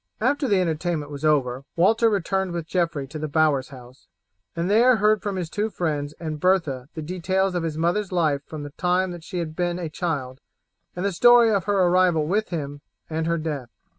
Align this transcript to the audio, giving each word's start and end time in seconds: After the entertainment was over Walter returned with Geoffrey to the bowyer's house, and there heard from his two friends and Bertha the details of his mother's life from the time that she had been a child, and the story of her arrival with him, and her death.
After 0.19 0.47
the 0.47 0.59
entertainment 0.59 1.11
was 1.11 1.23
over 1.23 1.63
Walter 1.75 2.09
returned 2.09 2.53
with 2.53 2.65
Geoffrey 2.65 3.05
to 3.05 3.19
the 3.19 3.27
bowyer's 3.27 3.67
house, 3.67 4.07
and 4.55 4.67
there 4.67 4.95
heard 4.95 5.21
from 5.21 5.35
his 5.35 5.47
two 5.47 5.69
friends 5.69 6.15
and 6.19 6.39
Bertha 6.39 6.89
the 6.95 7.03
details 7.03 7.53
of 7.53 7.61
his 7.61 7.77
mother's 7.77 8.11
life 8.11 8.41
from 8.47 8.63
the 8.63 8.71
time 8.71 9.11
that 9.11 9.23
she 9.23 9.37
had 9.37 9.55
been 9.55 9.77
a 9.77 9.89
child, 9.89 10.41
and 10.95 11.05
the 11.05 11.11
story 11.11 11.51
of 11.51 11.65
her 11.65 11.81
arrival 11.83 12.25
with 12.25 12.49
him, 12.49 12.81
and 13.11 13.27
her 13.27 13.37
death. 13.37 13.69